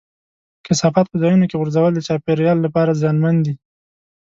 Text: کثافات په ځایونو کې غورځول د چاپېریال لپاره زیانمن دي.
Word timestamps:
کثافات 0.65 1.05
په 1.09 1.17
ځایونو 1.21 1.45
کې 1.49 1.59
غورځول 1.61 1.91
د 1.95 1.99
چاپېریال 2.07 2.57
لپاره 2.65 2.97
زیانمن 3.01 3.35
دي. 3.45 3.53